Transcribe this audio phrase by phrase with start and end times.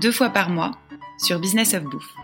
[0.00, 0.72] deux fois par mois
[1.18, 2.14] sur Business of Bouffe.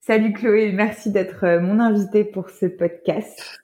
[0.00, 3.62] Salut Chloé, merci d'être euh, mon invitée pour ce podcast.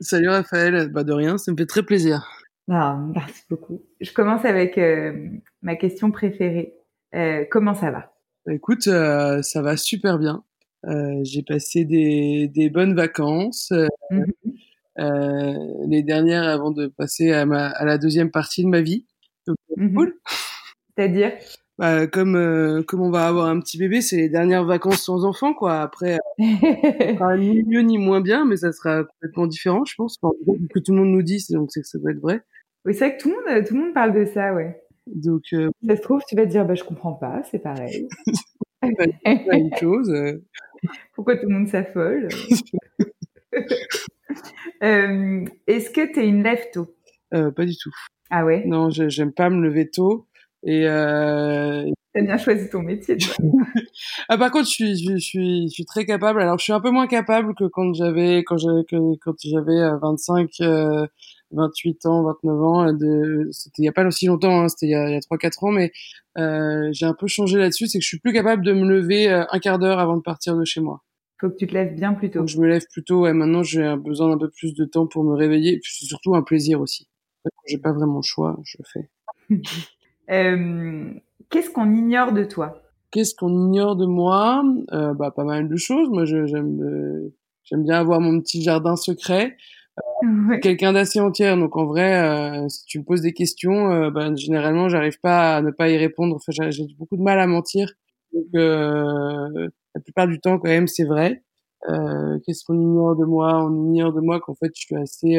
[0.00, 2.26] Salut Raphaël, bah de rien, ça me fait très plaisir.
[2.70, 3.82] Ah, merci beaucoup.
[4.00, 5.28] Je commence avec euh,
[5.62, 6.74] ma question préférée.
[7.14, 8.12] Euh, comment ça va?
[8.46, 10.44] Bah, Écoute, ça va super bien.
[11.22, 13.72] J'ai passé des, des, bonnes vacances.
[14.10, 14.26] Mhm.
[15.86, 19.06] les dernières avant de passer à, ma, à la deuxième partie de ma vie.
[19.78, 19.94] Mhm.
[19.94, 20.14] cool.
[20.96, 21.32] C'est-à-dire
[21.78, 25.24] bah, comme euh, comme on va avoir un petit bébé, c'est les dernières vacances sans
[25.24, 25.80] enfant, quoi.
[25.80, 26.38] Après, euh,
[27.38, 30.18] ni mieux ni moins bien, mais ça sera complètement différent, je pense.
[30.18, 32.42] que tout le monde nous dit, donc c'est que ça doit être vrai.
[32.84, 34.82] Oui, c'est vrai que tout le monde tout le monde parle de ça, ouais.
[35.06, 35.70] Donc, euh...
[35.86, 38.08] ça se trouve, tu vas te dire, bah je comprends pas, c'est pareil.
[38.82, 40.10] pas une chose.
[40.10, 40.42] Euh.
[41.14, 42.28] Pourquoi tout le monde s'affole
[44.80, 46.88] Est-ce que tu es une lève tôt
[47.30, 47.94] Pas du tout.
[48.30, 48.64] Ah ouais?
[48.66, 50.26] Non, j'aime pas me lever tôt.
[50.64, 51.88] Et euh...
[52.12, 53.16] t'as bien choisi ton métier.
[54.28, 56.42] ah par contre, je suis, je, suis, je suis très capable.
[56.42, 60.50] Alors, je suis un peu moins capable que quand j'avais, quand j'avais, quand j'avais 25,
[60.60, 61.06] euh,
[61.52, 62.92] 28 euh, ans, 29 ans.
[62.92, 64.62] De, c'était il y a pas aussi longtemps.
[64.62, 65.92] Hein, c'était il y a, il y a 3-4 ans, mais
[66.38, 67.86] euh, j'ai un peu changé là-dessus.
[67.86, 70.22] C'est que je suis plus capable de me lever euh, un quart d'heure avant de
[70.22, 71.02] partir de chez moi.
[71.40, 72.44] Faut que tu te lèves bien plus tôt.
[72.46, 73.22] je me lève plus tôt.
[73.22, 75.78] Ouais, maintenant, j'ai besoin d'un peu plus de temps pour me réveiller.
[75.84, 77.06] C'est surtout un plaisir aussi.
[77.54, 79.10] Quand j'ai pas vraiment le choix, je le fais.
[80.30, 81.12] euh,
[81.50, 82.82] Qu'est-ce qu'on ignore de toi?
[83.10, 84.62] Qu'est-ce qu'on ignore de moi?
[84.92, 86.10] Euh, Bah, pas mal de choses.
[86.10, 89.56] Moi, j'aime euh, j'aime bien avoir mon petit jardin secret.
[90.62, 95.18] Quelqu'un d'assez entière, donc en vrai, si tu me poses des questions, bah, généralement, j'arrive
[95.20, 96.36] pas à ne pas y répondre.
[96.36, 97.92] Enfin, j'ai beaucoup de mal à mentir.
[98.32, 101.42] Donc, la plupart du temps, quand même, c'est vrai.
[101.86, 103.64] Qu'est-ce qu'on ignore de moi?
[103.64, 105.38] On ignore de moi qu'en fait, je suis assez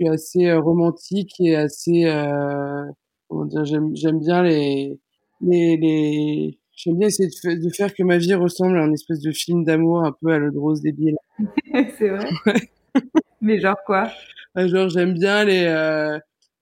[0.00, 2.84] suis assez euh, romantique et assez euh,
[3.28, 4.98] comment dire j'aime bien les
[5.42, 6.58] les, les...
[6.76, 9.64] j'aime bien essayer de, de, faire que ma vie ressemble à un espèce de film
[9.64, 11.16] d'amour un peu à l'eau de rose débile.
[11.98, 12.28] C'est vrai.
[13.40, 14.10] Mais genre quoi?
[14.56, 16.18] Genre j'aime bien les euh,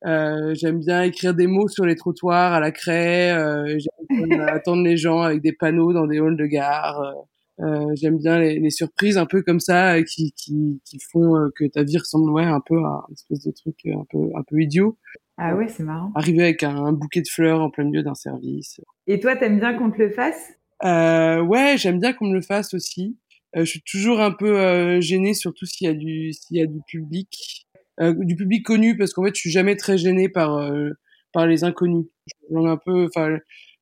[0.06, 4.40] euh, j'aime bien écrire des mots sur les trottoirs à la craie euh, j'aime bien
[4.46, 7.02] attendre les gens avec des panneaux dans des halls de gare
[7.94, 11.48] j'aime bien les, les, surprises un peu comme ça euh, qui, qui, qui font euh,
[11.56, 14.42] que ta vie ressemble ouais un peu à une espèce de truc un peu un
[14.42, 14.96] peu idiot.
[15.36, 16.10] Ah ouais, c'est marrant.
[16.14, 18.80] Arriver avec un, un, bouquet de fleurs en plein milieu d'un service.
[19.06, 20.52] Et toi, t'aimes bien qu'on te le fasse?
[20.84, 23.16] Euh, Ouais, j'aime bien qu'on me le fasse aussi.
[23.56, 26.62] Euh, je suis toujours un peu euh, gênée, surtout s'il y a du s'il y
[26.62, 27.66] a du public,
[28.00, 30.72] du public connu, parce qu'en fait, je suis jamais très gênée par
[31.32, 32.06] par les inconnus.
[32.50, 33.38] Je un peu, enfin,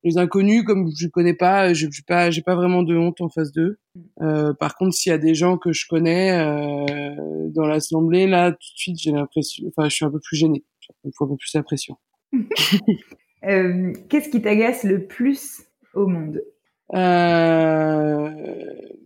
[0.07, 3.29] les inconnus, comme je connais pas, je j'ai pas, j'ai pas vraiment de honte en
[3.29, 3.79] face d'eux.
[3.95, 4.01] Mm.
[4.21, 8.51] Euh, par contre, s'il y a des gens que je connais euh, dans l'assemblée, là,
[8.51, 10.63] tout de suite, j'ai l'impression, enfin, je suis un peu plus gênée.
[11.03, 11.97] Il faut un peu plus la pression.
[13.43, 15.61] euh, Qu'est-ce qui t'agace le plus
[15.93, 16.41] au monde?
[16.93, 18.29] Euh,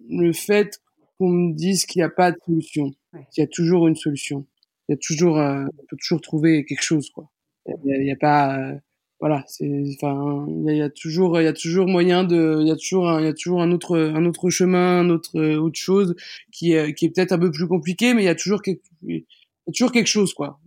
[0.10, 0.80] Le fait
[1.18, 3.26] qu'on me dise qu'il n'y a pas de solution, ouais.
[3.34, 4.46] qu'il y a toujours une solution.
[4.88, 7.30] Il y a toujours, euh, on peut toujours trouver quelque chose, quoi.
[7.68, 8.76] Il n'y a, a, pas euh,
[9.22, 12.72] voilà c'est enfin il y, a toujours il y a toujours moyen de il y
[12.72, 16.16] a toujours il y a toujours un autre un autre chemin un autre autre chose
[16.52, 18.82] qui est qui est peut-être un peu plus compliqué mais il y a toujours quelque
[19.08, 19.26] y
[19.72, 20.60] toujours quelque chose quoi.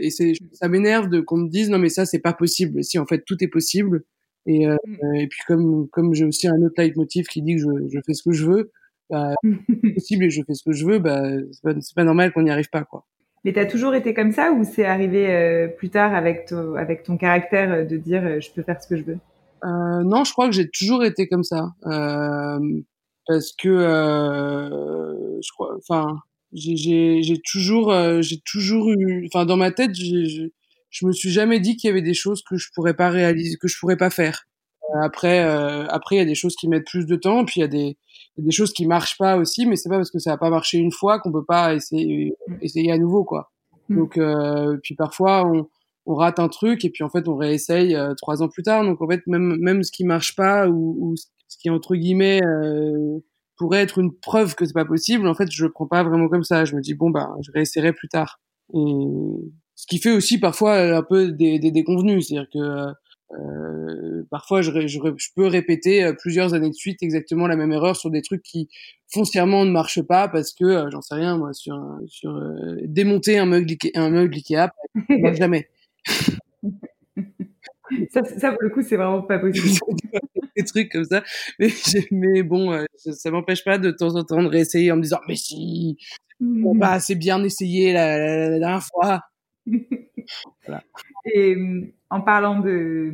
[0.00, 2.82] Et c'est ça m'énerve de qu'on me dise non mais ça c'est pas possible.
[2.84, 4.04] Si en fait tout est possible.
[4.46, 5.14] Et euh, mm.
[5.16, 8.14] et puis comme comme j'ai aussi un autre leitmotiv qui dit que je, je fais
[8.14, 8.72] ce que je veux
[9.10, 9.34] bah
[9.68, 11.22] c'est possible et je fais ce que je veux bah
[11.52, 13.06] c'est pas, pas normal qu'on n'y arrive pas quoi
[13.44, 17.02] mais t'as toujours été comme ça ou c'est arrivé euh, plus tard avec, to, avec
[17.02, 19.18] ton caractère euh, de dire euh, je peux faire ce que je veux?
[19.64, 21.70] Euh, Non, je crois que j'ai toujours été comme ça.
[21.86, 22.58] Euh,
[23.26, 26.18] parce que je crois, enfin,
[26.52, 30.48] j'ai toujours, j'ai toujours eu, enfin, dans ma tête, je
[30.90, 33.56] je me suis jamais dit qu'il y avait des choses que je pourrais pas réaliser,
[33.60, 34.46] que je pourrais pas faire.
[35.02, 35.40] Après,
[35.88, 37.68] après, il y a des choses qui mettent plus de temps, puis il y a
[37.68, 37.96] des,
[38.38, 40.78] des choses qui marchent pas aussi, mais c'est pas parce que ça a pas marché
[40.78, 43.50] une fois qu'on peut pas essayer, essayer à nouveau, quoi.
[43.90, 43.96] Mm.
[43.96, 45.68] Donc, euh, puis parfois on,
[46.06, 48.84] on, rate un truc et puis en fait on réessaye euh, trois ans plus tard.
[48.84, 52.40] Donc en fait même même ce qui marche pas ou, ou ce qui entre guillemets
[52.42, 53.18] euh,
[53.56, 56.28] pourrait être une preuve que c'est pas possible, en fait je le prends pas vraiment
[56.28, 56.64] comme ça.
[56.64, 58.40] Je me dis bon bah je réessayerai plus tard.
[58.72, 58.78] Et
[59.74, 62.92] ce qui fait aussi parfois un peu des, des déconvenus, c'est-à-dire que
[63.32, 67.72] euh, parfois, je, je, je, peux répéter euh, plusieurs années de suite exactement la même
[67.72, 68.68] erreur sur des trucs qui
[69.12, 73.38] foncièrement ne marchent pas parce que euh, j'en sais rien moi sur sur euh, démonter
[73.38, 74.70] un meuble un meuble Ikea,
[75.38, 75.68] jamais.
[78.10, 79.78] ça, ça, pour le coup, c'est vraiment pas possible.
[80.56, 81.22] des trucs comme ça,
[81.60, 81.68] mais,
[82.10, 85.20] mais bon, ça, ça m'empêche pas de temps en temps de réessayer en me disant
[85.28, 85.96] mais si,
[86.40, 89.20] bon, bah c'est bien essayé la, la, la dernière fois.
[90.66, 90.82] voilà.
[91.24, 91.56] Et
[92.10, 93.12] en parlant de,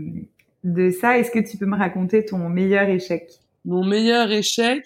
[0.64, 3.31] de ça, est-ce que tu peux me raconter ton meilleur échec?
[3.64, 4.85] Mon meilleur échec,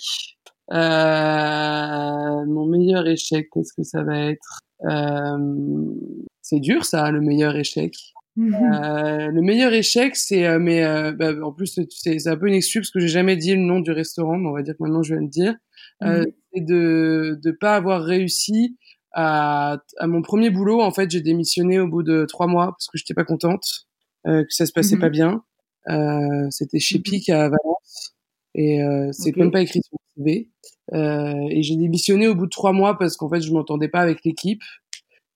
[0.73, 4.61] euh, mon meilleur échec, qu'est-ce que ça va être?
[4.85, 5.95] Euh,
[6.43, 7.95] C'est dur ça, le meilleur échec.
[8.39, 12.55] Euh, le meilleur échec, c'est euh, mais euh, bah, en plus c'est un peu une
[12.55, 14.83] excuse parce que j'ai jamais dit le nom du restaurant, mais on va dire que
[14.83, 15.55] maintenant je vais le dire.
[16.03, 16.33] Euh, mm-hmm.
[16.55, 18.79] C'est de de pas avoir réussi
[19.12, 20.81] à, à mon premier boulot.
[20.81, 23.87] En fait, j'ai démissionné au bout de trois mois parce que j'étais pas contente,
[24.27, 25.01] euh, que ça se passait mm -hmm.
[25.01, 25.43] pas bien.
[25.89, 27.11] Euh, C'était chez mm -hmm.
[27.11, 28.15] PIC à Valence
[28.55, 29.41] et euh, c'est okay.
[29.41, 30.49] même pas écrit sur le CV.
[30.93, 34.01] Euh, et j'ai démissionné au bout de trois mois parce qu'en fait, je m'entendais pas
[34.01, 34.62] avec l'équipe.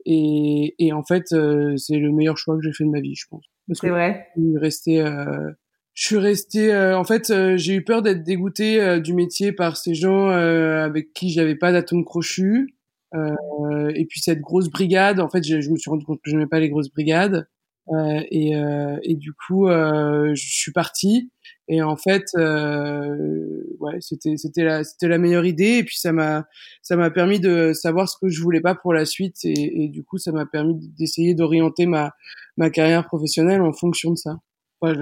[0.07, 3.15] Et, et, en fait, euh, c'est le meilleur choix que j'ai fait de ma vie,
[3.15, 3.45] je pense.
[3.73, 4.27] C'est vrai.
[4.37, 5.51] Je suis resté, euh,
[5.95, 6.73] je suis resté.
[6.73, 10.29] Euh, en fait, euh, j'ai eu peur d'être dégoûté euh, du métier par ces gens
[10.29, 12.75] euh, avec qui j'avais pas d'atome crochu.
[13.15, 16.37] Euh, et puis cette grosse brigade, en fait, je, me suis rendu compte que je
[16.37, 17.47] n'aimais pas les grosses brigades.
[17.93, 21.31] Euh, et, euh, et, du coup, je suis parti.
[21.69, 25.79] Et en fait, ouais, c'était c'était la c'était la meilleure idée.
[25.79, 26.45] Et puis ça m'a
[26.83, 29.37] ça m'a permis de savoir ce que je voulais pas pour la suite.
[29.45, 32.13] Et, du coup, ça m'a permis d'essayer d'orienter ma
[32.57, 34.37] ma carrière professionnelle en fonction de ça.
[34.81, 34.95] Enfin,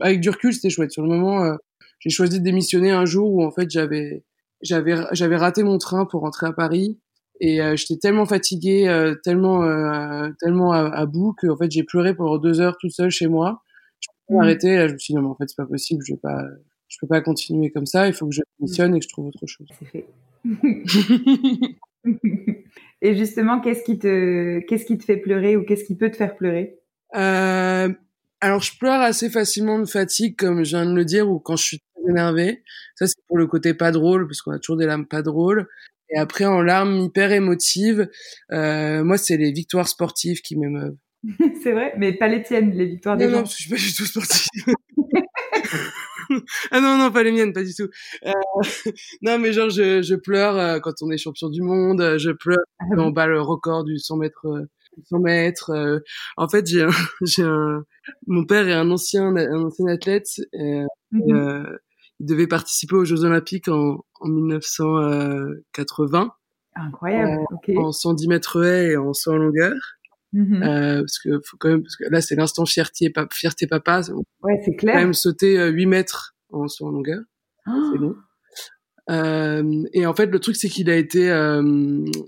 [0.00, 0.92] avec du recul, c'était chouette.
[0.92, 1.56] Sur le moment,
[1.98, 4.24] j'ai choisi de démissionner un jour où en fait j'avais
[4.62, 6.98] j'avais j'avais raté mon train pour rentrer à Paris
[7.40, 11.70] et euh, j'étais tellement fatiguée, euh, tellement euh, tellement à, à bout que en fait
[11.70, 13.62] j'ai pleuré pendant deux heures tout seul chez moi.
[14.00, 14.40] Je peux mmh.
[14.40, 14.76] arrêter.
[14.76, 16.02] Là, je me suis dit non mais en fait c'est pas possible.
[16.06, 16.44] Je vais pas,
[16.88, 18.06] je peux pas continuer comme ça.
[18.06, 19.68] Il faut que je démissionne et que je trouve autre chose.
[19.78, 20.06] C'est fait.
[23.02, 26.16] et justement, qu'est-ce qui te qu'est-ce qui te fait pleurer ou qu'est-ce qui peut te
[26.16, 26.78] faire pleurer?
[28.42, 31.56] Alors je pleure assez facilement de fatigue, comme je viens de le dire, ou quand
[31.56, 32.62] je suis énervée.
[32.94, 35.66] Ça c'est pour le côté pas drôle, parce qu'on a toujours des lames pas drôles.
[36.10, 38.08] Et après, en larmes hyper émotives,
[38.52, 40.96] euh, moi, c'est les victoires sportives qui m'émeuvent.
[41.62, 43.38] c'est vrai, mais pas les tiennes, les victoires des non, gens.
[43.40, 44.74] Non, je suis pas du tout sportive.
[46.70, 47.88] ah non, non, pas les miennes, pas du tout.
[48.24, 48.32] Euh,
[49.22, 52.58] non, mais genre, je, je pleure euh, quand on est champion du monde, je pleure
[52.78, 54.46] ah, quand on bat le record du 100 mètres.
[55.10, 55.70] 100 mètres.
[55.70, 55.98] Euh,
[56.36, 56.90] en fait, j'ai un,
[57.22, 57.84] j'ai un,
[58.26, 60.28] mon père est un ancien, un ancien athlète.
[60.54, 61.78] Euh, mm -hmm
[62.20, 66.32] il devait participer aux Jeux Olympiques en, en 1980.
[66.74, 67.44] Incroyable.
[67.50, 67.76] En, okay.
[67.76, 69.74] en 110 mètres haies et en 100 longueur.
[70.32, 70.62] Mm -hmm.
[70.62, 74.02] euh, parce que faut quand même, parce que là c'est l'instant fierté, fierté papa.
[74.42, 74.94] Ouais, c'est clair.
[74.94, 77.22] Quand même sauter 8 mètres en 100 longueur.
[77.66, 77.72] Oh.
[77.92, 78.16] C'est long.
[79.08, 81.62] Euh, et en fait, le truc, c'est qu'il a été, euh,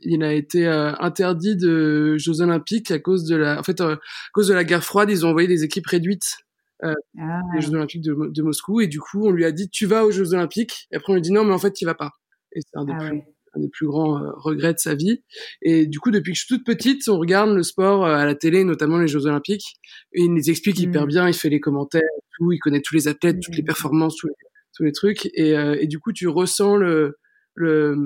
[0.02, 3.98] il a été euh, interdit de Jeux Olympiques à cause de la, en fait, à
[4.32, 6.36] cause de la guerre froide, ils ont envoyé des équipes réduites
[6.84, 7.40] euh, ah.
[7.54, 8.80] les Jeux Olympiques de, de, Moscou.
[8.80, 10.86] Et du coup, on lui a dit, tu vas aux Jeux Olympiques.
[10.90, 12.12] Et après, on lui a dit, non, mais en fait, tu vas pas.
[12.52, 13.24] Et c'est un, des ah, plus, ouais.
[13.54, 15.22] un des plus grands euh, regrets de sa vie.
[15.62, 18.24] Et du coup, depuis que je suis toute petite, on regarde le sport euh, à
[18.24, 19.76] la télé, notamment les Jeux Olympiques.
[20.12, 20.84] Et il nous explique mmh.
[20.84, 22.02] hyper bien, il fait les commentaires,
[22.36, 23.40] tout, il connaît tous les athlètes, mmh.
[23.40, 24.34] toutes les performances, tous les,
[24.74, 25.26] tous les trucs.
[25.34, 27.18] Et, et du coup, tu ressens le,
[27.54, 27.96] le,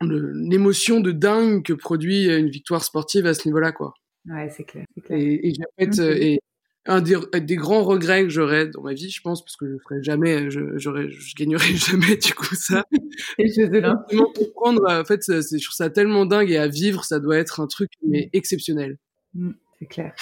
[0.00, 3.94] l'émotion de dingue que produit une victoire sportive à ce niveau-là, quoi.
[4.26, 5.18] Ouais, c'est clair, clair.
[5.18, 6.22] Et, et, en fait, mmh.
[6.22, 6.40] et,
[6.88, 9.76] un des, des grands regrets que j'aurais dans ma vie, je pense, parce que je
[9.78, 12.84] ferais jamais, je, je gagnerais jamais du coup ça.
[13.38, 17.04] et je de comprendre, en fait, c'est, je trouve ça tellement dingue et à vivre,
[17.04, 18.96] ça doit être un truc mais exceptionnel.
[19.34, 20.14] Mmh, c'est clair,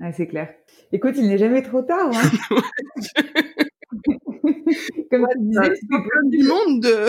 [0.00, 0.54] ah, c'est clair.
[0.92, 2.10] Écoute, il n'est jamais trop tard.
[2.14, 2.30] Hein
[5.10, 6.82] Comme ouais, tu disais, c'est plein du monde.
[6.82, 7.08] De...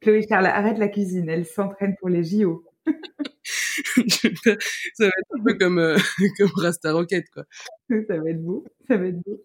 [0.00, 2.64] Chloé Charles, arrête la cuisine, elle s'entraîne pour les JO.
[4.94, 5.96] ça va être un peu comme, euh,
[6.38, 7.44] comme Rasta Rocket, quoi.
[7.90, 9.44] Ça va être beau, ça va être beau.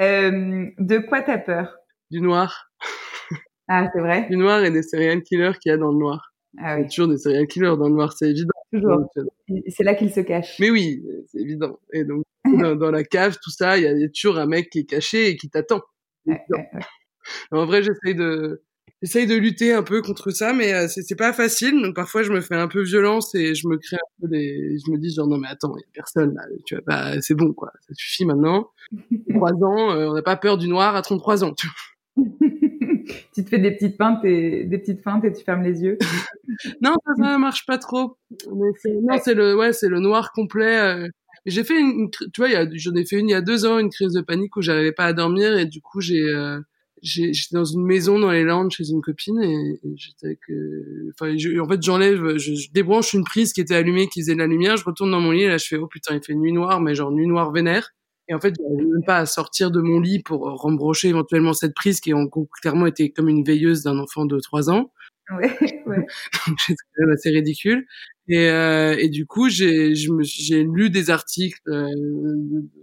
[0.00, 1.76] Euh, de quoi t'as peur?
[2.10, 2.70] Du noir.
[3.68, 4.26] Ah, c'est vrai?
[4.28, 6.32] Du noir et des serial killers qu'il y a dans le noir.
[6.58, 6.80] Ah oui.
[6.80, 8.52] Il y a toujours des serial killers dans le noir, c'est évident.
[8.72, 9.10] Toujours.
[9.68, 10.58] C'est là qu'ils se cachent.
[10.58, 11.78] Mais oui, c'est évident.
[11.92, 14.38] Et donc, dans, dans, la cave, tout ça, il y, a, il y, a toujours
[14.38, 15.80] un mec qui est caché et qui t'attend.
[16.26, 16.80] Ouais, ouais, ouais.
[17.50, 18.62] En vrai, j'essaye de,
[19.02, 21.80] j'essaye de lutter un peu contre ça, mais euh, c'est pas facile.
[21.82, 24.76] Donc parfois, je me fais un peu violence et je me crée un peu des,
[24.78, 27.20] je me dis genre non mais attends, il y a personne là, tu vois pas,
[27.20, 28.70] c'est bon quoi, ça suffit maintenant.
[29.30, 31.54] Trois ans, euh, on n'a pas peur du noir à 33 ans.
[31.54, 31.68] Tu,
[33.34, 35.98] tu te fais des petites feintes et des petites feintes et tu fermes les yeux.
[36.80, 38.16] non, ça, ça marche pas trop.
[38.54, 38.70] Mais
[39.02, 40.78] non, c'est le, ouais, c'est le noir complet.
[40.78, 41.08] Euh,
[41.46, 43.90] j'ai fait une, tu vois, j'en ai fait une il y a deux ans, une
[43.90, 46.60] crise de panique où j'arrivais pas à dormir et du coup j'ai euh,
[47.02, 51.68] j'étais dans une maison dans les Landes chez une copine et, j'étais que enfin en
[51.68, 54.84] fait j'enlève je, débranche une prise qui était allumée qui faisait de la lumière je
[54.84, 56.94] retourne dans mon lit et là je fais oh putain il fait nuit noire mais
[56.94, 57.90] genre nuit noire vénère.
[58.28, 61.74] Et en fait j'arrivais même pas à sortir de mon lit pour rembrocher éventuellement cette
[61.74, 62.28] prise qui en
[62.60, 64.92] clairement était comme une veilleuse d'un enfant de trois ans.
[65.30, 65.56] Ouais,
[65.86, 66.06] ouais.
[66.58, 67.84] c'est quand même assez ridicule.
[68.28, 71.88] Et, euh, et du coup j'ai j'ai lu des articles euh,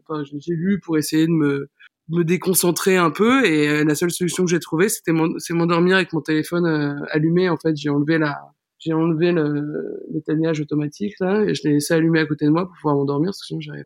[0.03, 1.69] enfin j'ai lu pour essayer de me
[2.09, 5.95] me déconcentrer un peu et euh, la seule solution que j'ai trouvée c'était c'est m'endormir
[5.95, 7.75] avec mon téléphone euh, allumé en fait.
[7.75, 8.39] J'ai enlevé la
[8.79, 9.33] j'ai enlevé
[10.11, 13.27] l'éteignage automatique là et je l'ai laissé allumer à côté de moi pour pouvoir m'endormir
[13.27, 13.85] parce que sinon j'arrive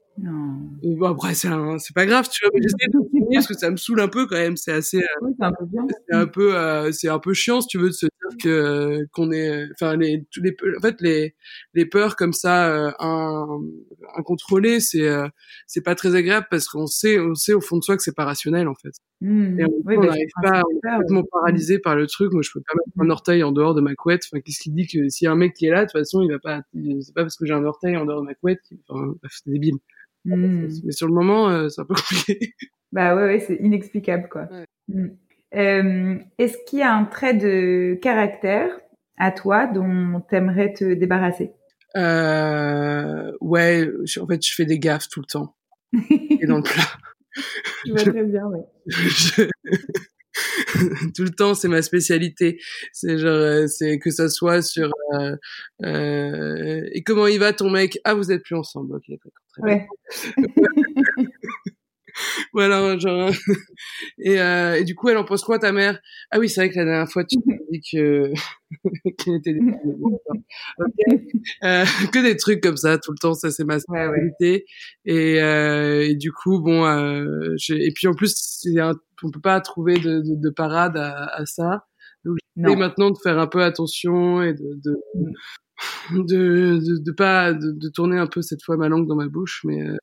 [0.84, 3.00] et bon après c'est c'est pas grave tu vois mais j'essaie de
[3.34, 4.58] parce que ça me saule un peu quand même.
[4.58, 7.62] C'est assez oui, c'est un peu bien c'est un peu euh, c'est un peu chiant
[7.62, 11.02] si tu veux de se dire que qu'on est enfin les tous les en fait
[11.02, 11.36] les
[11.74, 12.92] les peurs comme ça euh,
[14.16, 15.28] incontrôlées c'est euh,
[15.68, 18.16] c'est pas très agréable parce qu'on sait on sait au fond de soi que c'est
[18.16, 18.94] pas rationnel en fait.
[19.22, 19.60] Mmh.
[19.60, 22.34] et on oui, n'arrive pas on est complètement paralysé par le truc.
[22.34, 24.72] Moi je peux pas mettre un orteil en dehors de ma couette enfin qu'est-ce qui
[24.72, 26.40] dit que s'il y a un mec qui est là, de toute façon, il va
[26.40, 29.50] pas, c'est pas parce que j'ai un orteil en dehors de ma couette, enfin, c'est
[29.50, 29.78] débile.
[30.26, 30.68] Hmm.
[30.84, 32.54] Mais sur le moment, euh, c'est un peu compliqué.
[32.92, 34.48] Bah ouais, ouais c'est inexplicable, quoi.
[34.88, 35.08] Hmm.
[35.56, 38.70] Euh, est-ce qu'il y a un trait de caractère
[39.18, 41.54] à toi dont t'aimerais te débarrasser?
[41.98, 43.88] Euh, Ouais,
[44.22, 45.56] en fait, je fais des gaffes tout le temps.
[46.12, 46.84] Et dans le plat.
[47.86, 48.66] je vois très bien, ouais.
[51.16, 52.60] tout le temps, c'est ma spécialité.
[52.92, 55.36] C'est genre, euh, c'est que ça soit sur euh,
[55.84, 58.00] euh, et comment il va ton mec?
[58.04, 58.96] Ah, vous êtes plus ensemble.
[58.96, 59.12] Ok,
[59.62, 59.88] très
[62.54, 63.30] voilà, genre.
[64.20, 66.00] Et, euh, et, du coup, elle en pense quoi, ta mère?
[66.32, 68.32] Ah oui, c'est vrai que la dernière fois, tu m'as dit que
[69.18, 69.56] qu'elle était
[71.64, 73.34] euh, que des trucs comme ça tout le temps.
[73.34, 74.66] Ça, c'est ma spécialité.
[75.06, 78.94] Et, euh, et, du coup, bon, euh, et puis en plus, c'est un...
[79.24, 81.86] on peut pas trouver de, de, de parade à, à, ça.
[82.24, 86.26] Donc, j'essaie maintenant de faire un peu attention et de, de mm.
[86.26, 89.28] de, de, de, pas de, de, tourner un peu cette fois ma langue dans ma
[89.28, 89.98] bouche mais euh,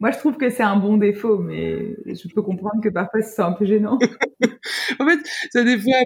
[0.00, 3.42] moi, je trouve que c'est un bon défaut, mais je peux comprendre que parfois c'est
[3.42, 3.98] un peu gênant.
[5.00, 5.18] en fait,
[5.50, 5.98] ça des fois,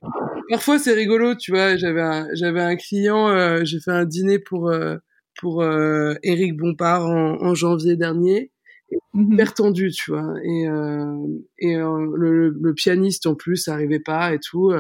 [0.49, 1.77] parfois c'est rigolo, tu vois.
[1.77, 4.97] J'avais un, j'avais un client, euh, j'ai fait un dîner pour euh,
[5.39, 8.51] pour euh, Eric Bompard en, en janvier dernier,
[9.15, 10.35] hyper tendu, tu vois.
[10.43, 11.27] Et euh,
[11.59, 14.73] et euh, le, le, pianiste en plus arrivait pas et tout.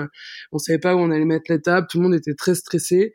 [0.52, 1.86] on savait pas où on allait mettre les tables.
[1.90, 3.14] Tout le monde était très stressé.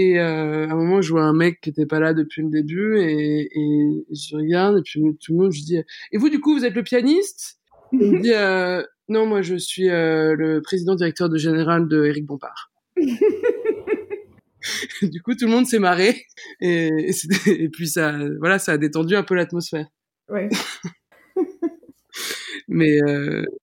[0.00, 2.50] Et euh, à un moment, je vois un mec qui était pas là depuis le
[2.50, 6.38] début et, et je regarde et puis tout le monde, je dis et vous du
[6.38, 7.58] coup, vous êtes le pianiste?
[7.90, 12.04] Il me dit euh, non, moi je suis euh, le président directeur de général de
[12.04, 12.70] Eric Bompard.
[15.02, 16.14] du coup, tout le monde s'est marré
[16.60, 17.10] et, et,
[17.64, 19.88] et, puis ça, voilà, ça a détendu un peu l'atmosphère.
[20.28, 20.48] Ouais.
[22.68, 23.00] Mais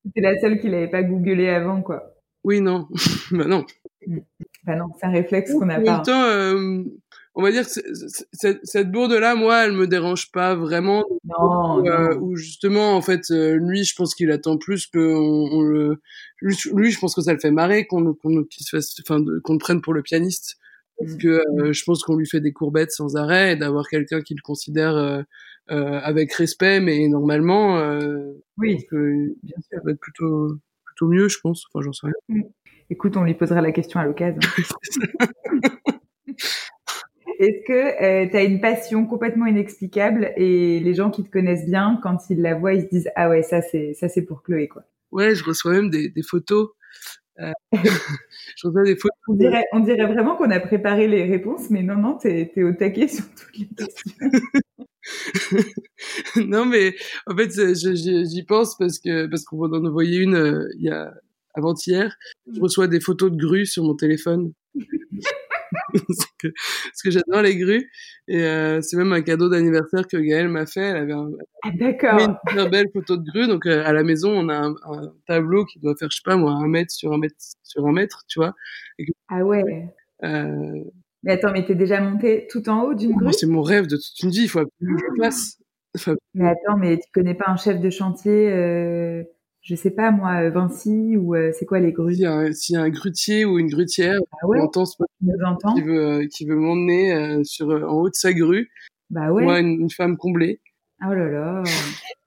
[0.03, 2.13] c'était la seule qui l'avait pas googlé avant, quoi.
[2.43, 2.89] Oui, non,
[3.31, 3.65] bah non.
[4.65, 5.99] Bah non, c'est un réflexe qu'on n'a pas.
[5.99, 6.83] Temps, euh,
[7.35, 7.71] on va dire que
[8.63, 11.03] cette bourde-là, moi, elle me dérange pas vraiment.
[11.25, 11.85] Non.
[11.85, 16.01] Euh, ou justement, en fait, euh, lui, je pense qu'il attend plus que on, le.
[16.41, 19.59] Lui, je pense que ça le fait marrer qu'on qu'on qu fasse, enfin, qu'on le
[19.59, 20.55] prenne pour le pianiste,
[20.97, 21.17] parce mm.
[21.17, 24.33] que euh, je pense qu'on lui fait des courbettes sans arrêt et d'avoir quelqu'un qui
[24.33, 25.23] le considère euh,
[25.67, 27.99] avec respect, mais normalement.
[28.57, 28.85] oui.
[28.89, 31.65] Que, bien sûr, ça va être plutôt plutôt mieux, je pense.
[31.67, 32.13] Enfin, j'en sais rien.
[32.29, 32.43] Mm.
[32.89, 34.39] Écoute, on lui posera la question à l'occasion.
[37.39, 41.65] Est-ce que euh, tu as une passion complètement inexplicable et les gens qui te connaissent
[41.65, 44.41] bien, quand ils la voient, ils se disent ah ouais ça c'est ça c'est pour
[44.43, 44.83] Chloé quoi.
[45.11, 46.69] Ouais, je reçois même des, des photos.
[47.39, 49.17] Euh, je reçois des photos.
[49.27, 52.63] On dirait, on dirait vraiment qu'on a préparé les réponses, mais non non, t'es es
[52.63, 54.11] au taquet sur toutes les questions.
[56.47, 56.95] non mais
[57.27, 60.89] en fait j'y pense parce que parce qu'on va en envoyer une euh, il y
[60.89, 61.13] a
[61.55, 62.15] avant-hier,
[62.51, 64.53] je reçois des photos de grues sur mon téléphone.
[65.93, 66.47] parce que,
[67.03, 67.89] que j'adore les grues
[68.27, 70.81] et euh, c'est même un cadeau d'anniversaire que Gaëlle m'a fait.
[70.81, 71.31] Elle avait un,
[71.63, 71.69] ah,
[72.19, 73.47] une très belle photo de grue.
[73.47, 74.75] Donc euh, à la maison, on a un,
[75.27, 77.91] tableau qui doit faire, je sais pas moi, un mètre sur un mètre sur un
[77.91, 78.53] mètre, tu vois.
[79.29, 79.63] ah ouais.
[80.23, 80.83] Euh...
[81.23, 83.33] Mais attends, mais t'es déjà monté tout en haut d'une grue?
[83.33, 84.43] C'est mon rêve de toute une vie.
[84.43, 85.57] Il faut absolument que je passe.
[86.33, 89.23] Mais attends, mais tu connais pas un chef de chantier euh,
[89.65, 92.13] je sais pas moi, euh, Vinci ou euh, c'est quoi les grues?
[92.53, 94.95] S'il y, a un grutier ou une grutière, ah ouais, on entend ce
[95.75, 98.69] qui veut euh, qui veut m'emmener sur en haut de sa grue.
[99.09, 99.43] Bah ouais.
[99.43, 100.61] Moi, une, femme comblée.
[101.03, 101.63] Oh là là,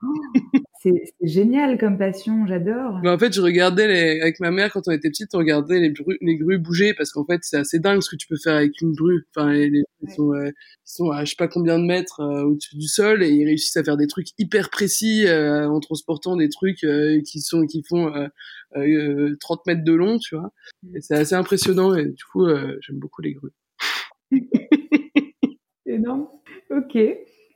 [0.80, 3.00] C'est génial comme passion, j'adore.
[3.04, 5.90] en fait, je regardais les, avec ma mère quand on était petite, on regardait les,
[5.90, 8.54] grues, les grues bouger parce qu'en fait, c'est assez dingue ce que tu peux faire
[8.54, 9.26] avec une grue.
[9.34, 10.52] Enfin, les, les ils, sont, euh, ils
[10.84, 13.76] sont à je sais pas combien de mètres euh, au-dessus du sol et ils réussissent
[13.76, 16.86] à faire des trucs hyper précis euh, en transportant des trucs
[17.24, 18.12] qui sont qui font
[18.72, 20.52] 30 mètres de long, tu vois.
[20.84, 20.98] Mm.
[21.00, 23.52] C'est assez impressionnant et du coup, j'aime beaucoup les grues.
[25.86, 26.28] Énorme.
[26.70, 26.94] Ok.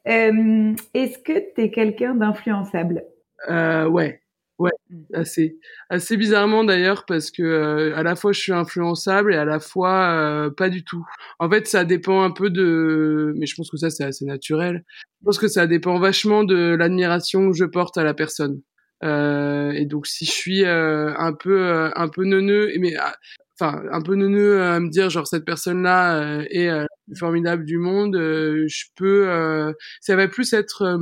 [0.05, 3.05] Est-ce que tu es quelqu'un d'influençable?
[3.51, 4.23] Euh, ouais,
[4.63, 5.03] ouais, mmh.
[5.15, 5.59] assez,
[5.91, 9.61] assez bizarrement d'ailleurs parce que euh, à la fois je suis influençable et à la
[9.61, 11.05] fois euh, pas du tout.
[11.39, 14.85] En fait, ça dépend un peu de, mais je pense que ça c'est assez naturel.
[15.21, 18.63] Je pense que ça dépend vachement de l'admiration que je porte à la personne.
[19.05, 23.17] Euh, et donc si je suis euh, un peu un peu neuneux, mais ah,
[23.61, 26.71] enfin un peu neuneux à me dire genre cette personne là est
[27.19, 30.99] formidable du monde, je peux, ça va plus être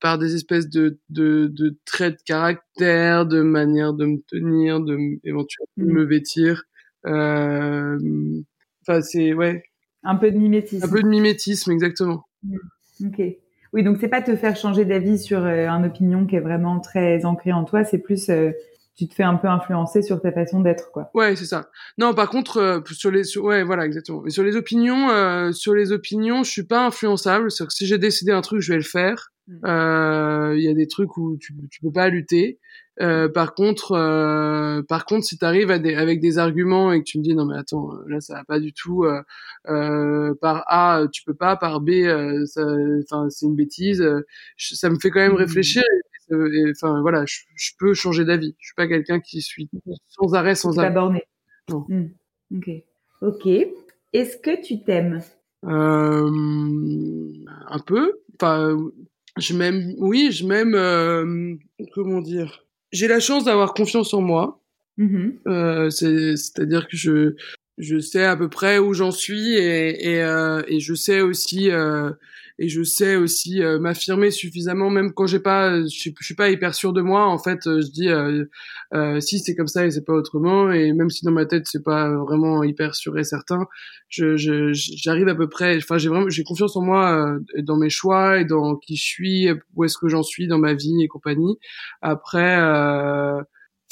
[0.00, 4.96] par des espèces de, de, de, traits de caractère, de manière de me tenir, de
[5.24, 5.92] éventuellement mmh.
[5.92, 6.64] me vêtir.
[7.06, 7.98] Euh,
[8.82, 9.62] enfin, c'est ouais.
[10.04, 10.84] Un peu de mimétisme.
[10.84, 12.24] Un peu de mimétisme, exactement.
[12.42, 12.56] Mmh.
[13.06, 13.22] Ok.
[13.72, 16.78] Oui, donc c'est pas te faire changer d'avis sur euh, un opinion qui est vraiment
[16.80, 18.50] très ancré en toi, c'est plus euh,
[18.96, 21.10] tu te fais un peu influencer sur ta façon d'être, quoi.
[21.14, 21.70] Ouais, c'est ça.
[21.96, 24.20] Non, par contre, euh, sur les, ouais, voilà, exactement.
[24.22, 27.50] Mais sur les opinions, sur les opinions, je suis pas influençable.
[27.50, 29.31] C'est que si j'ai décidé un truc, je vais le faire.
[29.48, 29.66] Mm.
[29.66, 32.58] Euh, il y a des trucs où tu, tu peux pas lutter.
[33.00, 37.18] Euh, par contre, euh, par contre, si tu arrives avec des arguments et que tu
[37.18, 39.04] me dis non mais attends, là ça va pas du tout.
[39.64, 41.56] par A, tu peux pas.
[41.56, 44.04] Par B, enfin c'est une bêtise.
[44.56, 45.36] ça me fait quand même mm.
[45.36, 45.82] réfléchir.
[46.30, 48.54] Enfin voilà, je, je, peux changer d'avis.
[48.58, 49.68] Je suis pas quelqu'un qui suis
[50.08, 50.90] sans arrêt, sans arrêt.
[50.90, 51.24] borné.
[51.68, 51.84] Non.
[51.88, 52.06] Mm.
[52.56, 52.70] Ok.
[53.22, 53.46] Ok.
[54.12, 55.20] Est-ce que tu t'aimes?
[55.64, 56.28] Un
[57.86, 58.20] peu.
[58.34, 58.76] Enfin,
[59.38, 61.54] je m'aime, oui, je m'aime, euh,
[61.94, 64.58] comment dire, j'ai la chance d'avoir confiance en moi.
[64.98, 67.34] Mmh euh, c'est-à-dire que je,
[67.78, 71.70] je sais à peu près où j'en suis et, et, euh, et, je sais aussi
[71.70, 72.10] euh,
[72.58, 76.74] et je sais aussi euh, m'affirmer suffisamment même quand j'ai pas je suis, pas hyper
[76.74, 80.12] sûr de moi en fait je dis euh, si c'est comme ça et c'est pas
[80.12, 83.66] autrement et même si dans ma tête c'est pas vraiment hyper sûr et certain
[84.08, 84.36] je
[84.72, 88.44] j'arrive à peu près enfin j'ai vraiment j'ai confiance en moi dans mes choix et
[88.44, 91.58] dans qui je suis où est-ce que j'en suis dans ma vie et compagnie.
[92.02, 92.58] Après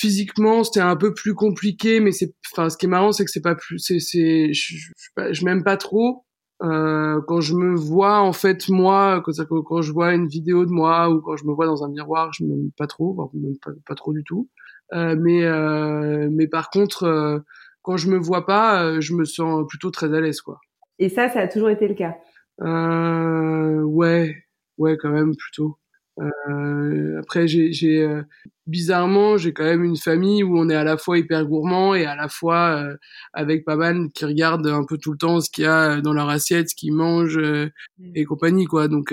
[0.01, 3.31] physiquement c'était un peu plus compliqué mais c'est enfin ce qui est marrant c'est que
[3.31, 6.25] c'est pas plus c'est c'est je m'aime pas trop
[6.63, 10.71] euh, quand je me vois en fait moi quand, quand je vois une vidéo de
[10.71, 13.71] moi ou quand je me vois dans un miroir je m'aime pas trop enfin, pas,
[13.87, 14.49] pas, trop du tout.
[14.93, 17.39] Euh, mais euh, mais par contre euh,
[17.81, 20.61] quand je me vois pas euh, je me sens plutôt très à l'aise quoi.
[20.99, 22.17] Et ça ça a toujours été le cas?
[22.59, 24.35] Ouais.
[24.77, 25.79] Ouais quand même plutôt
[26.21, 28.23] euh, après, j'ai, euh,
[28.67, 32.05] bizarrement, j'ai quand même une famille où on est à la fois hyper gourmand et
[32.05, 32.97] à la fois euh,
[33.33, 36.13] avec pas mal qui regardent un peu tout le temps ce qu'il y a dans
[36.13, 38.13] leur assiette, ce qu'ils mangent euh, mmh.
[38.15, 38.89] et compagnie, quoi.
[38.89, 39.11] Donc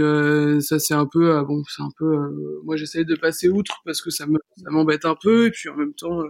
[0.62, 2.62] ça, c'est un peu, bon, c'est un peu.
[2.64, 5.70] moi, j'essaie de passer outre parce que ça me, ça m'embête un peu et puis
[5.70, 6.24] en même temps.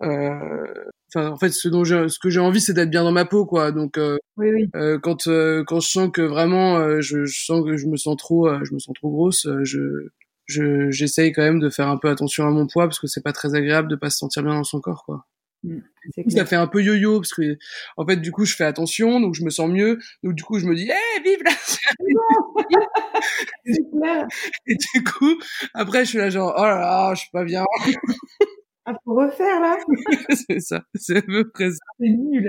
[0.00, 3.24] Enfin, en fait, ce dont j'ai, ce que j'ai envie, c'est d'être bien dans ma
[3.24, 3.70] peau, quoi.
[3.70, 3.98] Donc,
[4.36, 4.68] oui, oui.
[5.02, 5.28] quand
[5.66, 8.78] quand je sens que vraiment, je, je, sens que je me sens trop, je me
[8.78, 10.08] sens trop grosse, je
[10.46, 13.22] je j'essaye quand même de faire un peu attention à mon poids parce que c'est
[13.22, 15.26] pas très agréable de pas se sentir bien dans son corps quoi.
[15.64, 15.78] Mmh,
[16.28, 17.56] ça fait un peu yo-yo parce que
[17.96, 19.98] en fait du coup je fais attention donc je me sens mieux.
[20.22, 21.52] Donc du coup je me dis eh vive la
[24.66, 25.38] et du coup
[25.72, 27.64] après je suis là genre oh là là je suis pas bien.
[28.86, 29.78] Ah faut refaire là.
[30.48, 31.78] C'est ça c'est à peu près ça.
[31.98, 32.48] C'est nul.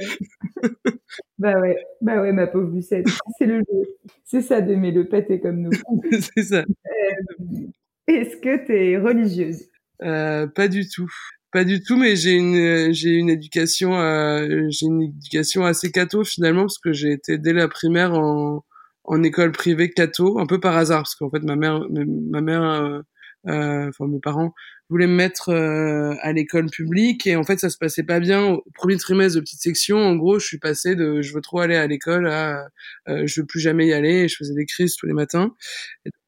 [1.37, 3.07] Bah ouais bah ouais ma pauvre Lucette.
[3.37, 3.87] C'est le jeu.
[4.25, 5.71] C'est ça d'aimer le pâté comme nous.
[6.35, 6.57] C'est ça.
[6.59, 7.67] Euh,
[8.07, 9.63] est-ce que tu es religieuse?
[10.03, 11.11] Euh, Pas du tout.
[11.51, 16.25] Pas du tout, mais j'ai une j'ai une éducation euh, j'ai une éducation assez catho
[16.25, 18.65] finalement parce que j'ai été dès la primaire en
[19.05, 22.63] en école privée catho un peu par hasard parce qu'en fait ma mère ma mère
[22.63, 23.01] euh,
[23.47, 24.53] euh enfin mes parents
[24.89, 28.45] voulaient me mettre euh, à l'école publique et en fait ça se passait pas bien.
[28.45, 31.59] Au premier trimestre de petite section en gros je suis passé de je veux trop
[31.59, 32.67] aller à l'école à
[33.07, 35.55] euh, je veux plus jamais y aller et je faisais des crises tous les matins.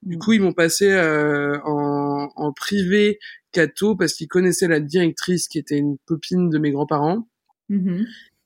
[0.01, 3.19] Du coup ils m'ont passé euh, en, en privé
[3.51, 7.27] catho parce qu'ils connaissaient la directrice qui était une copine de mes grands-parents
[7.69, 8.03] mmh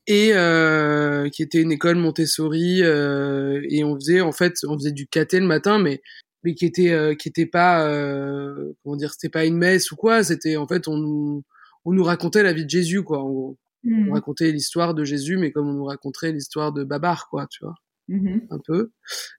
[0.07, 4.91] et euh, qui était une école Montessori euh, et on faisait en fait on faisait
[4.91, 6.01] du caté le matin mais
[6.43, 9.95] mais qui était euh, qui était pas euh, comment dire c'était pas une messe ou
[9.95, 11.43] quoi c'était en fait on
[11.85, 14.11] on nous racontait la vie de Jésus quoi en gros on mmh.
[14.11, 17.75] racontait l'histoire de Jésus mais comme on nous raconterait l'histoire de Babar quoi tu vois
[18.07, 18.91] mmh un peu.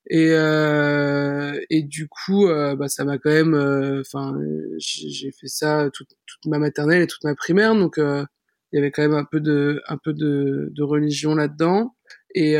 [0.08, 3.54] Et euh, et du coup, euh, bah ça m'a quand même,
[4.00, 4.38] enfin,
[4.78, 8.26] j'ai fait ça toute, toute, ma maternelle et toute ma primaire, donc il
[8.72, 11.94] y avait quand même un peu de un peu de, de religion là-dedans.
[12.34, 12.52] Et,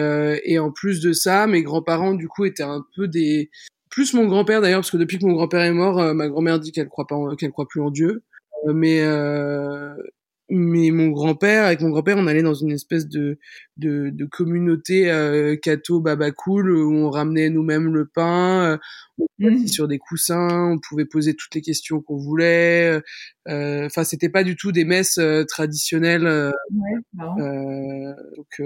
[0.45, 3.51] et en plus de ça, mes grands-parents du coup étaient un peu des
[3.93, 6.73] plus mon grand-père d'ailleurs parce que depuis que mon grand-père est mort, ma grand-mère dit
[6.73, 8.25] qu'elle croit pas qu'elle croit plus en Dieu.
[8.67, 9.01] mais
[10.55, 13.39] mais mon grand-père, avec mon grand-père, on allait dans une espèce de
[13.79, 18.79] de, de communauté euh, catho baba cool où on ramenait nous-mêmes le pain, euh,
[19.41, 19.67] on mmh.
[19.67, 23.01] sur des coussins, on pouvait poser toutes les questions qu'on voulait.
[23.49, 26.27] Euh, enfin, c'était pas du tout des messes euh, traditionnelles.
[26.27, 27.25] Ouais,
[28.37, 28.61] donc,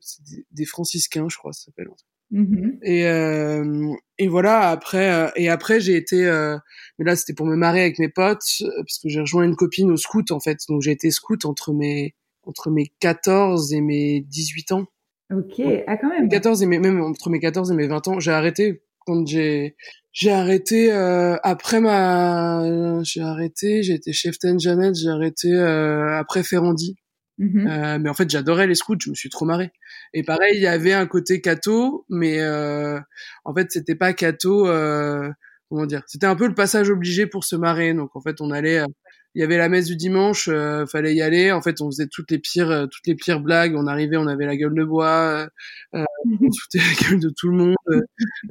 [0.00, 1.88] c'est des, des, franciscains, je crois, ça s'appelle.
[2.30, 6.56] Mmh et, euh, et voilà, après, euh, et après j'ai été, euh,
[6.98, 9.90] mais là c'était pour me marrer avec mes potes, parce que j'ai rejoint une copine
[9.90, 12.14] au scout en fait, donc j'ai été scout entre mes,
[12.44, 14.86] entre mes 14 et mes 18 ans.
[15.34, 16.28] Ok, ah quand même.
[16.28, 19.74] 14 et mes, même entre mes 14 et mes 20 ans, j'ai arrêté quand j'ai,
[20.12, 26.96] j'ai arrêté après ma, j'ai arrêté, j'ai été chef ten Janet, j'ai arrêté après Ferrandi.
[27.40, 29.72] Mmh euh, mais en fait, j'adorais les scouts, je me suis trop marré.
[30.12, 33.00] Et pareil, il y avait un côté cato, mais euh,
[33.44, 34.68] en fait, c'était pas cato.
[34.68, 35.30] Euh,
[35.70, 37.94] comment dire C'était un peu le passage obligé pour se marrer.
[37.94, 38.80] Donc en fait, on allait.
[38.80, 38.86] Euh,
[39.34, 41.52] il y avait la messe du dimanche, euh, fallait y aller.
[41.52, 43.76] En fait, on faisait toutes les pires, euh, toutes les pires blagues.
[43.76, 45.48] On arrivait, on avait la gueule de bois,
[45.94, 47.76] euh, on foutait la gueule de tout le monde.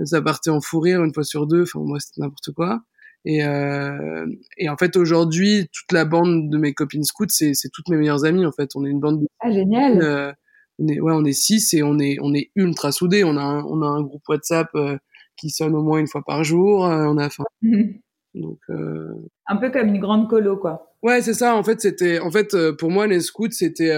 [0.06, 1.64] ça partait en fou rire une fois sur deux.
[1.64, 2.82] Enfin, moi, c'était n'importe quoi.
[3.26, 4.26] Et, euh,
[4.58, 7.98] et en fait, aujourd'hui, toute la bande de mes copines scouts, c'est, c'est toutes mes
[7.98, 8.46] meilleures amies.
[8.46, 9.22] En fait, on est une bande.
[9.22, 9.28] De...
[9.42, 10.02] Ah génial.
[10.02, 10.32] Euh,
[10.80, 13.24] on est, ouais, on est six et on est, on est ultra soudés.
[13.24, 14.98] On a, un, on a un groupe WhatsApp euh,
[15.36, 16.86] qui sonne au moins une fois par jour.
[16.86, 17.44] Euh, on a, enfin,
[18.34, 18.60] donc.
[18.70, 19.14] Euh,
[19.48, 20.96] un peu comme une grande colo, quoi.
[21.04, 21.56] Ouais, c'est ça.
[21.56, 23.92] En fait, c'était, en fait, pour moi, les scouts, c'était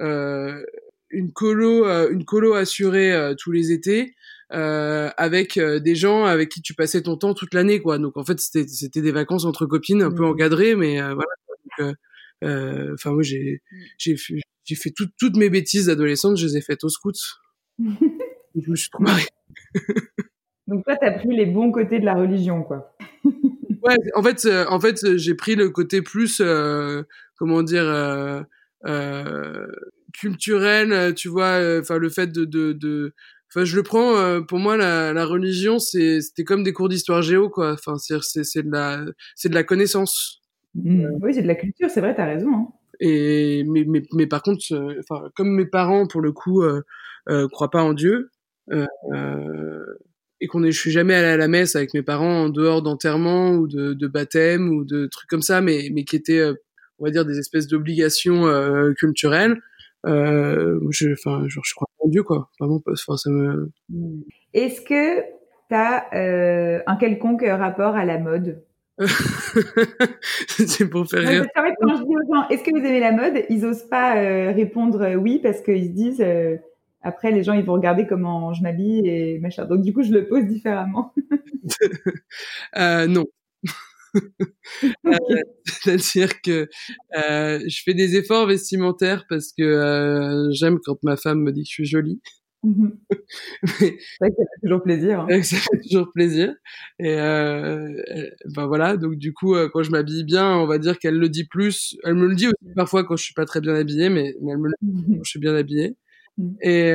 [0.00, 4.14] une colo, une colo assurée tous les étés
[4.52, 7.98] euh, avec euh, des gens avec qui tu passais ton temps toute l'année quoi.
[7.98, 10.30] Donc en fait c'était c'était des vacances entre copines un peu mmh.
[10.30, 11.94] encadrées mais euh, voilà
[12.42, 13.76] euh, enfin moi j'ai mmh.
[13.98, 17.16] j'ai fait j'ai fait toutes mes bêtises d'adolescente je les ai faites au scout.
[18.56, 19.26] Je me suis trop marrée.
[20.66, 22.96] Donc toi t'as pris les bons côtés de la religion quoi.
[23.82, 26.42] Ouais en fait en fait j'ai pris le côté plus
[27.38, 28.44] comment dire
[30.12, 33.14] culturel tu vois enfin le fait de, de, de
[33.52, 34.16] Enfin, je le prends.
[34.16, 37.72] Euh, pour moi, la, la religion, c'est c'était comme des cours d'histoire géo, quoi.
[37.72, 40.40] Enfin, c'est c'est de la c'est de la connaissance.
[40.74, 41.06] Mmh.
[41.20, 41.90] Oui, c'est de la culture.
[41.90, 42.52] C'est vrai, t'as raison.
[42.54, 42.68] Hein.
[43.00, 46.82] Et mais, mais mais par contre, euh, enfin, comme mes parents, pour le coup, euh,
[47.28, 48.30] euh croient pas en Dieu.
[48.72, 48.86] Euh,
[50.40, 52.82] et qu'on est, je suis jamais allé à la messe avec mes parents en dehors
[52.82, 56.42] d'enterrement ou de, de baptême ou de trucs comme ça, mais mais qui étaient,
[56.98, 58.46] on va dire, des espèces d'obligations
[58.96, 59.60] culturelles.
[60.06, 62.48] Euh, je, enfin, genre, je crois en Dieu, quoi.
[62.58, 63.70] Vraiment, enfin, ça me.
[63.88, 64.20] Hmm.
[64.54, 68.64] Est-ce que tu as euh, un quelconque rapport à la mode?
[70.48, 71.46] C'est pour faire rire.
[71.54, 73.44] quand je dis aux gens, est-ce que vous aimez la mode?
[73.48, 76.26] Ils osent pas euh, répondre oui parce qu'ils se disent.
[77.02, 79.64] Après, les gens, ils vont regarder comment je m'habille et machin.
[79.64, 81.14] Donc, du coup, je le pose différemment.
[82.76, 83.24] non.
[85.06, 85.16] Euh,
[85.64, 86.68] c'est-à-dire que
[87.16, 91.62] euh, je fais des efforts vestimentaires parce que euh, j'aime quand ma femme me dit
[91.62, 92.20] que je suis jolie.
[92.62, 92.90] Mmh
[93.80, 95.20] mais, ça fait toujours plaisir.
[95.20, 95.26] Hein.
[95.42, 96.54] Ça fait toujours plaisir.
[96.98, 101.28] Et ben voilà, donc du coup, quand je m'habille bien, on va dire qu'elle le
[101.28, 101.96] dit plus.
[102.04, 104.58] Elle me le dit aussi parfois quand je suis pas très bien habillée, mais, elle
[104.58, 105.96] me le dit mmh quand je suis bien habillée.
[106.38, 106.50] Mmh.
[106.62, 106.92] Et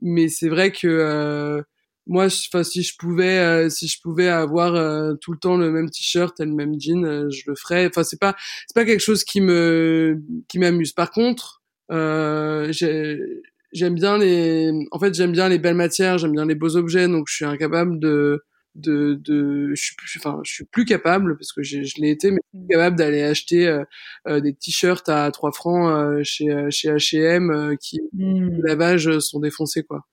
[0.00, 1.62] mais c'est vrai que
[2.06, 5.70] moi, enfin, si je pouvais, euh, si je pouvais avoir euh, tout le temps le
[5.70, 7.86] même t-shirt et le même jean, euh, je le ferais.
[7.86, 8.34] Enfin, c'est pas,
[8.66, 10.92] c'est pas quelque chose qui me, qui m'amuse.
[10.92, 16.54] Par contre, j'aime bien les, en fait, j'aime bien les belles matières, j'aime bien les
[16.54, 18.42] beaux objets, donc je suis incapable de,
[18.74, 22.30] de, de, je suis plus, enfin, je suis plus capable parce que je l'ai été,
[22.32, 23.80] mais plus capable d'aller acheter
[24.28, 30.04] des t-shirts à 3 francs chez chez H&M qui, le lavage sont défoncés quoi.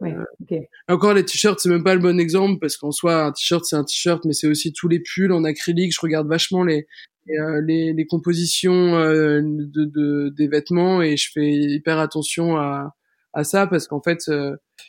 [0.00, 0.14] Ouais,
[0.52, 3.64] euh, Encore les t-shirts, c'est même pas le bon exemple parce qu'en soi, un t-shirt
[3.64, 5.94] c'est un t-shirt, mais c'est aussi tous les pulls en acrylique.
[5.94, 6.86] Je regarde vachement les
[7.26, 12.94] les, euh, les, compositions euh, de, de, des vêtements et je fais hyper attention à
[13.34, 14.22] à ça parce qu'en fait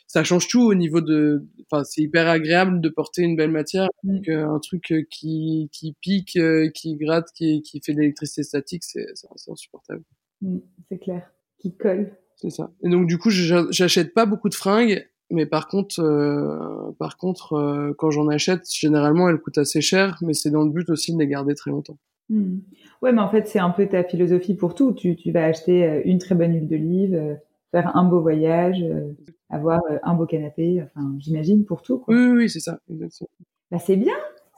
[0.06, 3.90] ça change tout au niveau de enfin c'est hyper agréable de porter une belle matière
[4.02, 4.14] mm.
[4.14, 6.38] donc, un truc qui qui pique
[6.74, 10.02] qui gratte qui qui fait de l'électricité statique c'est c'est insupportable
[10.40, 12.70] mm, c'est clair qui colle c'est ça.
[12.82, 17.52] Et donc du coup, j'achète pas beaucoup de fringues, mais par contre, euh, par contre,
[17.52, 21.12] euh, quand j'en achète, généralement, elles coûtent assez cher, mais c'est dans le but aussi
[21.12, 21.98] de les garder très longtemps.
[22.30, 22.58] Hmm.
[23.02, 24.92] Ouais, mais en fait, c'est un peu ta philosophie pour tout.
[24.92, 27.38] Tu, tu vas acheter euh, une très bonne huile d'olive,
[27.72, 28.82] faire un beau voyage.
[29.50, 31.98] avoir un beau canapé, enfin, j'imagine pour tout.
[31.98, 32.14] Quoi.
[32.14, 33.28] Oui, oui, c'est ça, exactement.
[33.70, 34.14] Bah, c'est bien.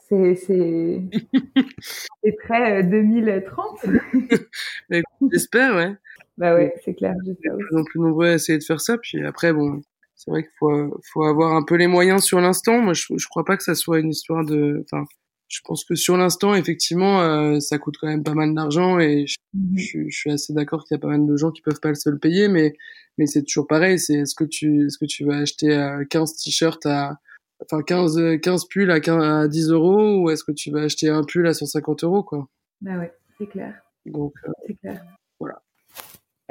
[0.07, 1.01] C'est, c'est,
[2.23, 3.85] c'est très 2030.
[4.89, 4.97] Bah,
[5.31, 5.95] j'espère, ouais.
[6.37, 7.15] Bah ouais, c'est clair.
[7.25, 8.97] J'espère plus en plus nombreux à essayer de faire ça.
[8.97, 9.81] Puis après, bon,
[10.15, 12.79] c'est vrai qu'il faut, faut avoir un peu les moyens sur l'instant.
[12.79, 14.83] Moi, je, je crois pas que ça soit une histoire de.
[14.85, 15.05] Enfin,
[15.47, 19.27] je pense que sur l'instant, effectivement, euh, ça coûte quand même pas mal d'argent et
[19.27, 19.77] je, Mhm.
[19.77, 21.93] je, je suis assez d'accord qu'il y a pas mal de gens qui peuvent pas
[21.93, 22.73] se le payer, mais
[23.19, 23.99] mais c'est toujours pareil.
[23.99, 27.19] C'est est-ce que tu est-ce que tu vas acheter euh, 15 t-shirts à
[27.61, 30.81] enfin 15 euh, 15 pulls à, 15 à 10 euros ou est-ce que tu vas
[30.81, 32.47] acheter un pull à 150 euros quoi?
[32.81, 33.75] Bah ouais, c'est clair.
[34.07, 35.03] Donc euh, C'est clair.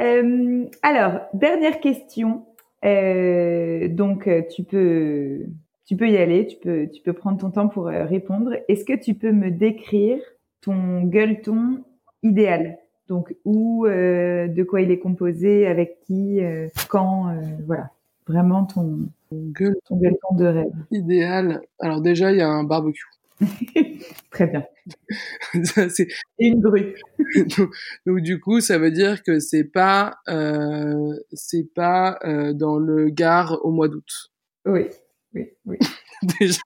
[0.02, 2.44] Euh, alors, dernière question.
[2.84, 5.44] Euh, donc, euh, tu peux,
[5.86, 6.46] tu peux y aller.
[6.46, 8.56] Tu peux, tu peux prendre ton temps pour répondre.
[8.68, 10.18] Est-ce que tu peux me décrire
[10.60, 11.84] ton gueuleton
[12.22, 12.78] idéal?
[13.08, 16.40] Donc, où, euh, de quoi il est composé, avec qui,
[16.88, 17.34] quand,
[17.66, 17.90] voilà.
[18.28, 19.00] Vraiment ton,
[19.32, 20.72] gueule ton gueuleton de rêve.
[20.92, 21.60] idéal.
[21.80, 23.08] Alors déjà, il y a un barbecue.
[24.30, 24.64] Très bien.
[25.64, 26.94] Ça, c'est Et une grue.
[27.58, 27.70] donc,
[28.06, 33.10] donc, du coup, ça veut dire que c'est pas euh, c'est pas euh, dans le
[33.10, 34.30] Gard au mois d'août.
[34.66, 34.86] Oui,
[35.34, 35.78] oui, oui.
[36.40, 36.60] Déjà,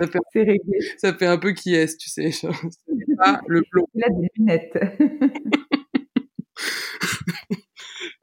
[0.00, 0.78] ça fait C'est réglé.
[0.96, 2.30] ça fait un peu qui est, tu sais.
[2.30, 3.86] genre, C'est pas le plomb.
[3.94, 4.78] Il a des lunettes.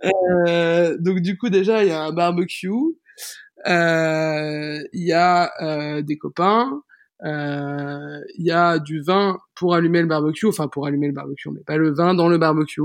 [0.03, 2.69] Euh, donc du coup, déjà, il y a un barbecue.
[3.67, 6.81] Euh, Il y a euh, des copains.
[7.23, 10.47] Euh, Il y a du vin pour allumer le barbecue.
[10.47, 12.81] Enfin, pour allumer le barbecue, mais pas le vin dans le barbecue.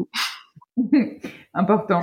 [1.55, 2.01] Important.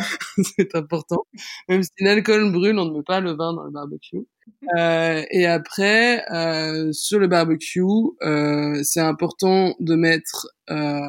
[0.58, 1.24] c'est important.
[1.70, 4.28] Même si l'alcool brûle, on ne met pas le vin dans le barbecue.
[4.78, 7.82] Euh, et après, euh, sur le barbecue,
[8.24, 11.00] euh, c'est important de mettre euh,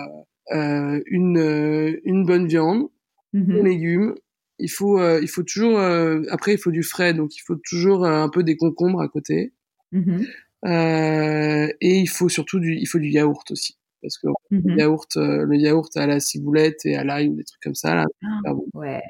[0.54, 2.88] euh, une, une bonne viande,
[3.34, 3.64] des Mhm.
[3.64, 4.14] légumes.
[4.60, 5.78] Il faut, il faut toujours.
[5.78, 9.08] euh, après, il faut du frais, donc il faut toujours un peu des concombres à
[9.08, 9.52] côté.
[9.92, 10.26] Mhm.
[10.66, 14.78] Et il faut surtout du, il faut du yaourt aussi, parce que le Mhm.
[14.78, 17.94] yaourt, euh, le yaourt à la ciboulette et à l'ail ou des trucs comme ça
[17.94, 18.66] là, c'est super bon.
[18.74, 19.02] Ouais.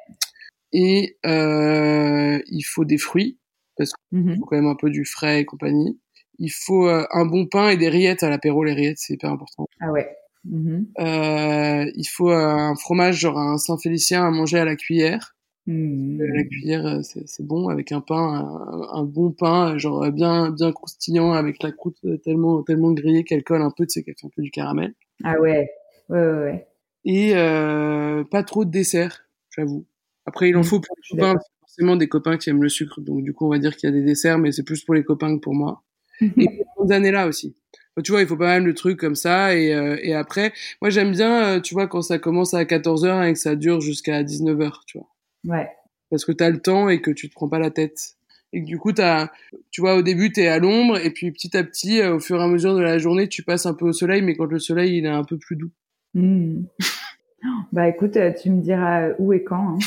[0.72, 3.38] Et euh, il faut des fruits,
[3.76, 4.36] parce qu'il Mhm.
[4.38, 5.98] faut quand même un peu du frais et compagnie.
[6.38, 8.62] Il faut euh, un bon pain et des rillettes à l'apéro.
[8.64, 9.66] Les rillettes, c'est hyper important.
[9.80, 10.08] Ah ouais.
[10.44, 10.86] Mhm.
[11.00, 15.34] Euh, il faut euh, un fromage, genre un Saint-Félicien à manger à la cuillère.
[15.68, 20.10] Euh, La cuillère, euh, c'est bon avec un pain, un, un bon pain, euh, genre
[20.10, 23.92] bien bien croustillant avec la croûte euh, tellement tellement grillée qu'elle colle un peu, tu
[23.94, 24.94] sais, qu'elle fait un peu du caramel.
[25.24, 25.70] Ah ouais.
[26.08, 26.66] Ouais, ouais, ouais.
[27.04, 29.84] Et euh, pas trop de dessert, j'avoue.
[30.26, 30.64] Après, il en Mhm.
[30.64, 33.50] faut pour les copains, forcément des copains qui aiment le sucre, donc du coup, on
[33.50, 35.54] va dire qu'il y a des desserts, mais c'est plus pour les copains que pour
[35.54, 35.82] moi.
[36.20, 37.56] Et pour les années là aussi.
[38.04, 39.54] Tu vois, il faut pas mal de trucs comme ça.
[39.56, 40.52] Et, euh, et après,
[40.82, 43.80] moi j'aime bien, euh, tu vois, quand ça commence à 14h et que ça dure
[43.80, 45.08] jusqu'à 19h, tu vois.
[45.44, 45.68] Ouais.
[46.10, 48.14] Parce que t'as le temps et que tu te prends pas la tête.
[48.52, 49.28] Et que du coup, t'as,
[49.70, 52.40] tu vois, au début, t'es à l'ombre, et puis petit à petit, euh, au fur
[52.40, 54.58] et à mesure de la journée, tu passes un peu au soleil, mais quand le
[54.58, 55.70] soleil, il est un peu plus doux.
[56.14, 56.66] Mhm.
[57.72, 59.76] Bah écoute, euh, tu me diras où et quand.
[59.76, 59.78] hein.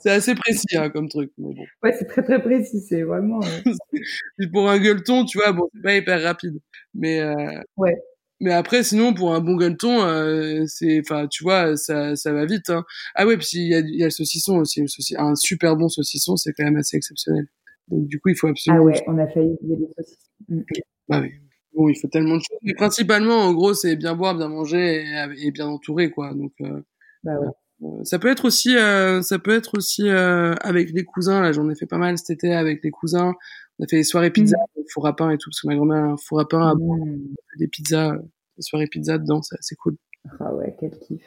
[0.00, 1.64] C'est assez précis, hein, comme truc, mais bon.
[1.82, 2.80] Ouais, c'est très très précis.
[2.80, 3.40] C'est vraiment.
[3.42, 3.98] euh,
[4.52, 6.58] pour un gueuleton, tu vois, bon, c'est pas hyper rapide.
[6.94, 7.34] Mais, euh,
[7.76, 7.96] Ouais.
[8.40, 12.46] Mais après, sinon, pour un bon gueuleton, euh, c'est, enfin, tu vois, ça, ça va
[12.46, 12.84] vite, hein.
[13.14, 14.80] Ah ouais, puis il y a, y a le saucisson aussi.
[14.80, 17.46] Le sauci- un super bon saucisson, c'est quand même assez exceptionnel.
[17.88, 18.84] Donc, du coup, il faut Ah absolument.
[18.84, 20.30] ouais, on a failli oublier les saucisses.
[20.48, 20.64] Mhm.
[21.08, 21.30] Bah oui.
[21.74, 22.58] Bon, il faut tellement de choses.
[22.62, 26.34] Mais principalement, en gros, c'est bien boire, bien manger et, et bien entouré, quoi.
[26.34, 26.80] Donc, euh,
[27.24, 27.46] Bah ouais.
[27.82, 31.40] euh, ça peut être aussi, euh, ça peut être aussi euh, avec les cousins.
[31.40, 33.34] Là, j'en ai fait pas mal cet été avec les cousins.
[33.78, 34.56] On a fait des soirées pizza,
[34.92, 36.74] four à pain et tout, parce que ma grand-mère a un four à pain, à
[36.74, 37.34] boire, Mhm.
[37.58, 38.18] des pizzas, euh,
[38.56, 39.96] des soirées pizza dedans, c'est assez cool.
[40.40, 41.22] Ah ouais, quel kiff.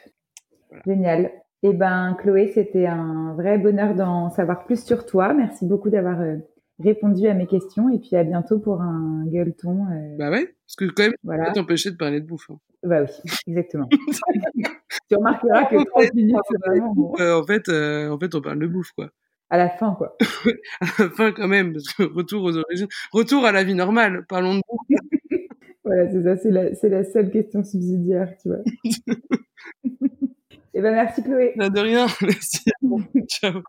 [0.86, 1.30] Génial.
[1.62, 5.32] Eh ben, Chloé, c'était un vrai bonheur d'en savoir plus sur toi.
[5.32, 6.36] Merci beaucoup d'avoir euh,
[6.80, 9.86] répondu à mes questions et puis à bientôt pour un gueuleton.
[9.92, 11.46] euh, Bah ouais, parce que quand même, voilà.
[11.46, 12.50] pas t'empêcher de parler de bouffe.
[12.50, 12.58] hein.
[12.82, 13.88] Bah oui, exactement.
[15.08, 17.14] tu remarqueras que 30 minutes, c'est vraiment bon.
[17.20, 19.10] Euh, en fait, en fait, on parle de bouffe, quoi.
[19.52, 20.16] À la fin, quoi.
[20.80, 24.24] À la fin, quand même, parce que retour aux origines, retour à la vie normale.
[24.26, 24.98] Parlons de bouffe.
[25.84, 28.62] Voilà, c'est ça, c'est la, c'est la seule question subsidiaire, tu vois.
[30.74, 31.52] Eh ben, merci Chloé.
[31.56, 32.06] Là, de rien.
[32.22, 32.62] Merci.
[33.28, 33.62] Ciao.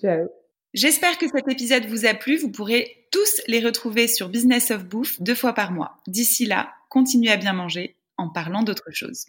[0.00, 0.28] Ciao.
[0.74, 2.36] J'espère que cet épisode vous a plu.
[2.36, 5.96] Vous pourrez tous les retrouver sur Business of Bouffe deux fois par mois.
[6.06, 9.24] D'ici là, continuez à bien manger en parlant d'autre chose.